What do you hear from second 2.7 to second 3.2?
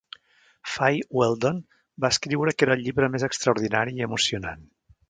el llibre